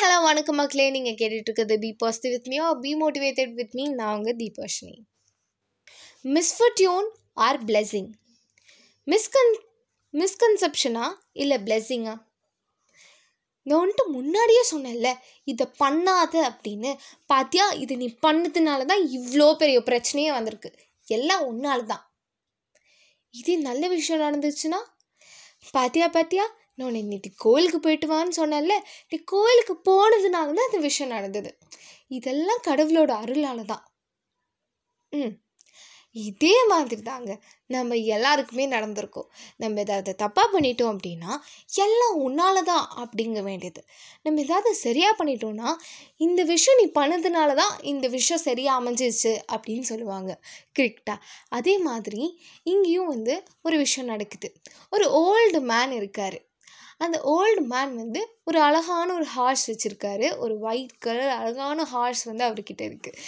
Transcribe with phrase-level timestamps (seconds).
[0.00, 0.90] Hello வணக்கம் மக்களே.
[0.90, 4.94] நீங்கள் கேட்டுட்டு இருக்கிறது be positive with me are be motivated with me நான் உங்கள் தீபர்ஷினி.
[6.24, 8.12] மிஸ்ஃபர்டியூன் ஆர் பிளெஸிங்
[9.04, 9.52] மிஸ்கன்
[10.12, 12.22] மிஸ்கன்செப்ஷனா இல்லை பிளெஸிங்கா
[13.62, 16.98] நான் வந்துட்டு முன்னாடியே சொன்னேன்ல இதை பண்ணாத அப்படின்னு.
[17.26, 17.70] பாத்தியா?
[17.70, 20.74] இது நீ பண்ணதுனால தான் இவ்வளோ பெரிய பிரச்சனையே வந்திருக்கு.
[21.06, 22.12] எல்லாம் ஒன்றால் தான்.
[23.30, 24.80] இதே நல்ல விஷயம் நடந்துச்சுன்னா?
[25.70, 26.59] பாத்தியா பாத்தியா?
[26.80, 28.74] நான் உன்னை இன்னைக்கு கோயிலுக்கு போயிட்டு வான்னு சொன்னேன்ல
[29.10, 31.50] நீ கோயிலுக்கு போனதுனால தான் அந்த விஷயம் நடந்தது.
[32.10, 33.84] இதெல்லாம் கடவுளோட அருளால் தான்.
[35.12, 35.32] ம்.
[36.16, 37.32] இதே மாதிரி தாங்க
[37.70, 39.28] நம்ம எல்லாருக்குமே நடந்திருக்கோம்.
[39.56, 41.32] நம்ம ஏதாவது தப்பாக பண்ணிட்டோம் அப்படின்னா
[41.78, 43.82] எல்லாம் உன்னால தான் அப்படிங்க வேண்டியது.
[44.22, 45.70] நம்ம ஏதாவது சரியாக பண்ணிட்டோம்னா
[46.18, 50.30] இந்த விஷயம் நீ பண்ணதுனால தான் இந்த விஷயம் சரியாக அமைஞ்சிருச்சு அப்படின்னு சொல்லுவாங்க.
[50.78, 51.18] கரெக்டாக
[51.50, 52.22] அதே மாதிரி
[52.66, 54.50] இங்கேயும் வந்து ஒரு விஷயம் நடக்குது.
[54.92, 56.38] ஒரு ஓல்டு மேன் இருக்கார்.
[57.04, 60.26] அந்த ஓல்டு மேன் வந்து ஒரு அழகான ஒரு ஹார்ஸ் வச்சுருக்காரு.
[60.38, 63.18] ஒரு ஒயிட் கலர் அழகான ஹார்ஸ் வந்து அவர்கிட்ட இருக்குது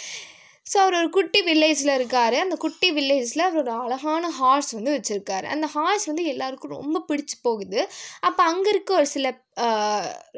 [0.65, 2.35] ஸோ அவர் ஒரு குட்டி வில்லேஜில் இருக்கார்.
[2.43, 5.47] அந்த குட்டி வில்லேஜில் அவர் ஒரு அழகான ஹார்ஸ் வந்து வச்சுருக்காரு.
[5.55, 7.79] அந்த ஹார்ஸ் வந்து எல்லாருக்கும் ரொம்ப பிடிச்சி போகுது.
[8.27, 9.27] அப்போ அங்கே இருக்க ஒரு சில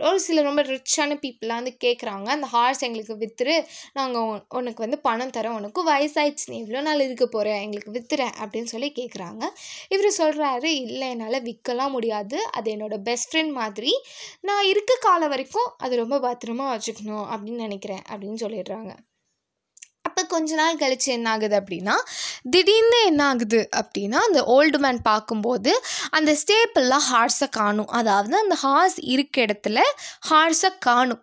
[0.08, 3.56] ஒரு சில ரொம்ப ரிச்சான பீப்புளாக வந்து கேட்குறாங்க அந்த ஹார்ஸ் எங்களுக்கு விற்றுரு
[4.00, 8.72] நாங்கள் உனக்கு வந்து பணம் தரோம் உனக்கு வயசாயிடுச்சுன்னு நீ எவ்வளோ நாள் இருக்க போகிறேன் எங்களுக்கு விற்றுறேன் அப்படின்னு
[8.74, 9.44] சொல்லி கேட்குறாங்க
[9.96, 12.40] இவர் சொல்கிறாரு இல்லை என்னால் விற்கலாம் முடியாது.
[12.58, 13.94] அது என்னோடய பெஸ்ட் ஃப்ரெண்ட் மாதிரி.
[14.50, 18.94] நான் இருக்க காலம் வரைக்கும் அது ரொம்ப பத்திரமா வச்சுக்கணும் அப்படின்னு நினைக்கிறேன் அப்படின்னு சொல்லிடுறாங்க.
[20.34, 21.96] கொஞ்ச நாள் கழித்து என்ன ஆகுது அப்படின்னா
[22.54, 25.72] திடீர்னு என்ன ஆகுது அப்படின்னா அந்த ஓல்டு மேன் பார்க்கும்போது
[26.18, 27.90] அந்த ஸ்டேப்பெல்லாம் ஹார்ஸை காணும்.
[28.00, 29.80] அதாவது அந்த ஹார்ஸ் இருக்க இடத்துல
[30.30, 31.22] ஹார்ஸை காணும்.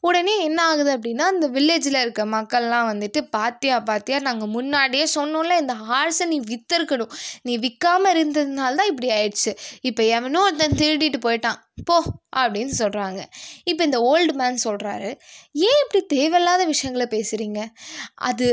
[0.00, 5.76] உடனே என்ன ஆகுது அப்படின்னா அந்த வில்லேஜில் இருக்க மக்கள்லாம் வந்துட்டு பாத்தியா பாத்தியா நாங்கள் முன்னாடியே சொன்னோம்ல இந்த
[5.90, 9.54] ஹார்ஸை நீ விற்றுருக்கணும் நீ விற்காமல் இருந்ததுனால தான் இப்படி ஆயிடுச்சு.
[9.80, 11.60] இப்போ எவனோ ஒருத்தன் திருடிட்டு போயிட்டான்.
[11.78, 11.96] போ
[12.36, 13.20] அப்படின்னு சொல்கிறாங்க
[13.64, 15.10] இப்போ இந்த ஓல்டு மேன் சொல்கிறாரு
[15.64, 17.60] ஏன் இப்படி தேவையில்லாத விஷயங்களை பேசுகிறீங்க
[18.14, 18.48] அது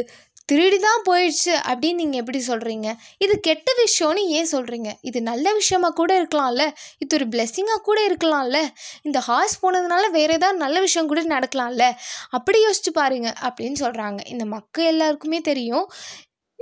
[0.49, 5.89] திருடி தான் போயிடுச்சு அப்படின்னு நீங்கள் எப்படி சொல்கிறீங்க இது கெட்ட விஷயம்னு ஏன் சொல்கிறீங்க இது நல்ல விஷயமா
[5.89, 6.63] கூட இருக்கலாம்ல?
[6.97, 8.59] இது ஒரு பிளெஸ்ஸிங்காக கூட இருக்கலாம்ல?
[9.01, 11.91] இந்த ஹார்ஸ் போனதுனால வேறு ஏதாவது நல்ல விஷயம் கூட நடக்கலாம்ல?
[12.29, 15.87] அப்படி யோசிச்சு பாருங்க அப்படின்னு சொல்கிறாங்க இந்த மக்கள் எல்லாருக்குமே தெரியும்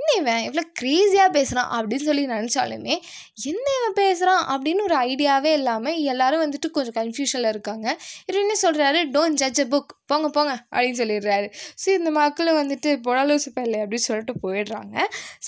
[0.00, 2.94] என்ன இவன் இவ்வளோ க்ரேஸியாக பேசுகிறான் அப்படின்னு சொல்லி நினச்சாலுமே
[3.44, 7.86] என்ன இவன் பேசுகிறான் அப்படின்னு ஒரு ஐடியாவே இல்லாமல் எல்லோரும் வந்துட்டு கொஞ்சம் கன்ஃபியூஷனில் இருக்காங்க.
[8.26, 11.48] இவர் என்ன சொல்கிறாரு டோன்ட் ஜட்ஜ் அ புக் போங்க போங்க அப்படின்னு சொல்லிடுறாரு.
[11.82, 14.96] ஸோ இந்த மக்களும் வந்துட்டு பொடலூசு பல்ல அப்படின்னு சொல்லிட்டு போயிடுறாங்க.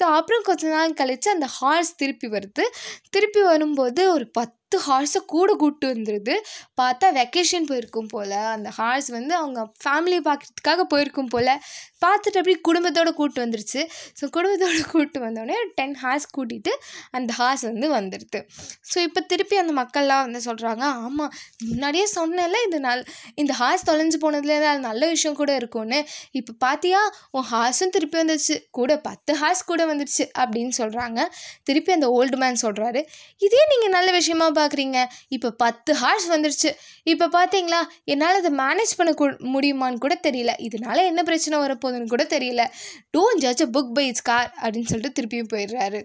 [0.00, 2.66] ஸோ அப்புறம் கொஞ்ச நாள் கழித்து அந்த ஹார்ஸ் திருப்பி வருது.
[3.10, 6.34] திருப்பி வரும்போது ஒரு பத்து பத்து ஹார்ஸை கூட கூப்பிட்டு வந்துடுது
[6.80, 8.30] பார்த்தா வெக்கேஷன் போயிருக்கும் போல்.
[8.52, 11.50] அந்த ஹார்ஸ் வந்து அவங்க ஃபேமிலியை பார்க்குறதுக்காக போயிருக்கும் போல்.
[12.04, 13.80] பார்த்துட்டு அப்படியே குடும்பத்தோடு கூப்பிட்டு வந்துருச்சு.
[14.18, 16.72] ஸோ குடும்பத்தோடு கூப்பிட்டு வந்தோடனே டென் ஹார்ஸ் கூட்டிகிட்டு
[17.18, 18.40] அந்த ஹார்ஸ் வந்து வந்துடுது
[18.90, 21.30] ஸோ இப்போ திருப்பி அந்த மக்கள்லாம் வந்து சொல்கிறாங்க ஆமாம்
[21.68, 23.04] முன்னாடியே சொன்னேன்ல இது நல்
[23.34, 26.00] இந்த ஹார்ஸ் தொலைஞ்சு போனதுலேருந்து அது நல்ல விஷயம் கூட இருக்கும்னு.
[26.40, 27.02] இப்போ பார்த்தியா
[27.36, 31.20] உன் ஹார்ஸும் திருப்பி வந்துடுச்சு கூட பத்து ஹார்ஸ் கூட வந்துடுச்சு அப்படின்னு சொல்கிறாங்க
[31.64, 33.02] திருப்பி அந்த ஓல்டு மேன் சொல்கிறாரு
[33.42, 34.98] இதே நீங்கள் நல்ல விஷயமா பார்க்குறீங்க
[35.36, 36.70] இப்போ பத்து ஹார்ஸ் வந்துடுச்சு
[37.12, 37.80] இப்போ பார்த்தீங்களா
[38.12, 40.54] என்னால் அதை மேனேஜ் பண்ண கூ முடியுமான்னு கூட தெரியல.
[40.68, 42.64] இதனால என்ன பிரச்சனை வரப்போகுதுன்னு கூட தெரியல.
[43.16, 46.02] Don't judge a book by its cover அப்படின்னு சொல்லிட்டு திருப்பியும் போயிடுறாரு.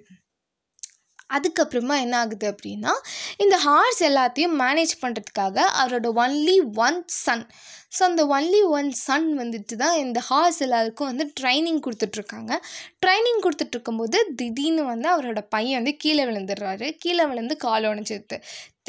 [1.35, 2.91] அதுக்கப்புறமா என்ன ஆகுது அப்படின்னா
[3.43, 7.43] இந்த ஹார்ஸ் எல்லாத்தையும் மேனேஜ் பண்ணுறதுக்காக அவரோட ஒன்லி ஒன் சன்
[7.91, 12.53] ஸோ அந்த ஒன்லி ஒன் சன் வந்துட்டு தான் இந்த ஹார்ஸ் எல்லாருக்கும் வந்து ட்ரைனிங் கொடுத்துட்ருக்காங்க.
[13.03, 16.89] ட்ரைனிங் கொடுத்துட்ருக்கும்போது திடீர்னு வந்து அவரோட பையன் வந்து கீழே விழுந்துடுறாரு.
[17.03, 18.39] கீழே விழுந்து கால் உடஞ்சிருது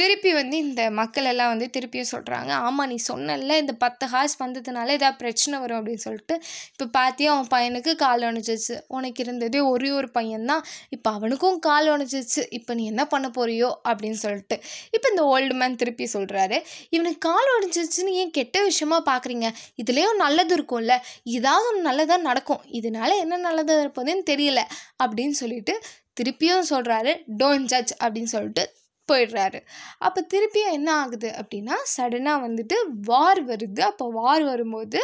[0.01, 4.93] திருப்பி வந்து இந்த மக்கள் எல்லாம் வந்து திருப்பியும் சொல்கிறாங்க ஆமாம் நீ சொன்னல இந்த பத்து ஹார்ஸ் வந்ததுனால
[4.99, 6.35] ஏதாவது பிரச்சனை வரும் அப்படின்னு சொல்லிட்டு.
[6.73, 10.63] இப்போ பார்த்தியா அவன் பையனுக்கு கால் உடஞ்சிச்சு உனக்கு இருந்ததே ஒரே ஒரு பையன்தான்
[10.97, 14.59] இப்போ அவனுக்கும் கால் உடஞ்சிச்சு இப்போ நீ என்ன பண்ண போறியோ அப்படின்னு சொல்லிட்டு.
[14.95, 16.59] இப்போ இந்த ஓல்டு மேன் திருப்பி சொல்கிறாரு
[16.95, 20.99] இவனுக்கு கால் உடஞ்சிச்சுன்னு ஏன் கெட்ட விஷயம் பார்க்குறீங்க இதுலேயும் நல்லது இருக்கும்ல.
[21.25, 22.61] இதாவது ஒன்று நல்லதாக நடக்கும்.
[22.73, 24.61] இதனால என்ன நல்லதாக இருப்பதுன்னு தெரியல.
[25.05, 25.81] அப்படின்னு சொல்லிட்டு
[26.21, 28.71] திருப்பியும் சொல்கிறாரு டோன்ட் ஜட்ஜ் அப்படின்னு சொல்லிட்டு
[29.13, 29.61] போயிடுறாரு.
[30.07, 32.77] அப்போ திருப்பியும் என்ன ஆகுது அப்படின்னா சடனாக வந்துட்டு
[33.11, 33.83] வார் வருது.
[33.91, 35.01] அப்போ வார் வரும்போது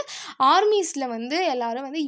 [0.52, 2.02] ஆர்மீஸில் வந்து எல்லாரும் வந்து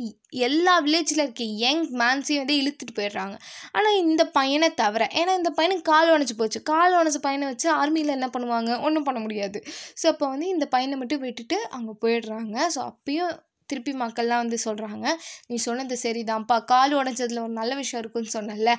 [0.47, 3.37] எல்லா வில்லேஜில் இருக்க யங் மேன்ஸையும் வந்து இழுத்துட்டு போயிடுறாங்க.
[3.77, 6.61] ஆனால் இந்த பையனை தவிர ஏன்னா இந்த பையனுக்கு கால் உணச்சி போச்சு.
[6.73, 8.73] கால் உணச்ச பையனை வச்சு ஆர்மியில் என்ன பண்ணுவாங்க?
[8.87, 9.61] ஒன்றும் பண்ண முடியாது.
[10.03, 12.57] ஸோ அப்போ வந்து இந்த பையனை மட்டும் விட்டுட்டு அங்கே போயிடுறாங்க.
[12.77, 13.35] ஸோ அப்பயும்
[13.71, 15.07] திருப்பி மக்கள்லாம் வந்து சொல்கிறாங்க
[15.49, 16.57] நீ சொன்னது சரிதான்ப்பா.
[16.73, 18.73] கால் உடஞ்சதில் ஒரு நல்ல விஷயம் இருக்குன்னு சொன்னல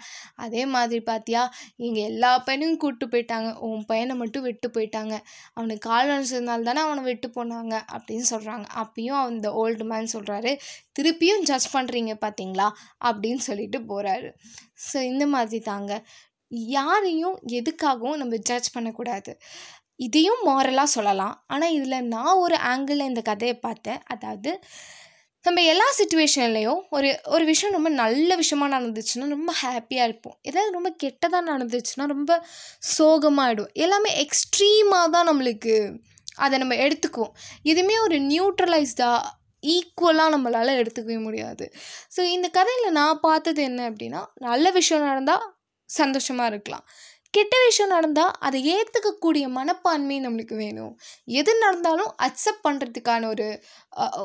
[0.46, 1.44] அதே மாதிரி பார்த்தியா
[1.86, 3.50] இங்கே எல்லா பையனையும் கூப்பிட்டு போயிட்டாங்க.
[3.68, 5.16] உன் பையனை மட்டும் விட்டு போயிட்டாங்க.
[5.58, 10.54] அவனுக்கு கால் உடஞ்சதுனால தானே அவனை விட்டு போனாங்க அப்படின்னு சொல்கிறாங்க அப்பயும் அந்த ஓல்டு மேன் சொல்கிறாரு
[11.00, 12.68] திருப்பியும் ஜட்ஜ் பண்ணுறீங்க பார்த்தீங்களா
[13.10, 14.30] அப்படின்னு சொல்லிட்டு போகிறாரு
[14.88, 15.94] ஸோ இந்த மாதிரி தாங்க.
[16.74, 19.32] யாரையும் எதுக்காகவும் நம்ம ஜட்ஜ் பண்ணக்கூடாது.
[20.06, 21.36] இதையும் மாரலாக சொல்லலாம்.
[21.48, 24.02] ஆனால் இதில் நான் ஒரு ஆங்கிளில் இந்த கதையை பார்த்தேன்.
[24.06, 24.52] அதாவது
[25.46, 30.38] நம்ம எல்லா சுச்சுவேஷன்லேயும் ஒரு ஒரு விஷயம் ரொம்ப நல்ல விஷயமா நடந்துச்சுன்னா ரொம்ப ஹாப்பியாக இருப்போம்.
[30.42, 32.32] ஏதாவது ரொம்ப கெட்டதாக நடந்துச்சுன்னா ரொம்ப
[32.98, 35.76] சோகமாகிடும் எல்லாமே எக்ஸ்ட்ரீமாக தான் நம்மளுக்கு
[36.46, 37.34] அதை நம்ம எடுத்துக்குவோம்.
[37.64, 41.66] எதுவுமே ஒரு நியூட்ரலைஸ்டாக ஈக்குவலாக நம்மளால் எடுத்துக்கவே முடியாது.
[42.16, 45.46] ஸோ இந்த கதையில் நான் பார்த்தது என்ன அப்படின்னா நல்ல விஷயம் நடந்தால்
[45.90, 46.86] சந்தோஷமாக இருக்கலாம்.
[47.32, 51.00] கெட்ட விஷயம் நடந்தால் அதை ஏற்றுக்கக்கூடிய மனப்பான்மை நம்மளுக்கு வேணும்.
[51.26, 53.48] எது நடந்தாலும் அக்செப்ட் பண்ணுறதுக்கான ஒரு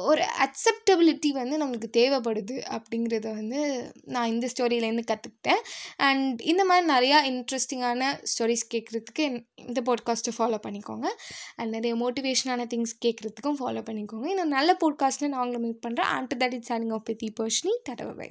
[0.02, 5.62] ஒரு அக்செப்டபிலிட்டி வந்து நம்மளுக்கு தேவைப்படுது அப்படிங்கிறத வந்து நான் இந்த ஸ்டோரியிலேருந்து கற்றுக்கிட்டேன்
[5.96, 11.06] அண்ட் இந்த மாதிரி நிறையா இன்ட்ரெஸ்டிங்கான ஸ்டோரிஸ் கேட்குறதுக்கு இந்த பாட்காஸ்ட்டை ஃபாலோ பண்ணிக்கோங்க.
[11.56, 14.26] அண்ட் நிறைய மோட்டிவேஷனான திங்ஸ் கேட்குறதுக்கும் ஃபாலோ பண்ணிக்கோங்க.
[14.26, 17.10] இன்னும் நல்ல பாட்காஸ்ட்டில் நான் உங்களை மீட் பண்ணுறேன் and that it's signing off
[17.40, 18.30] Deepharshini தடவை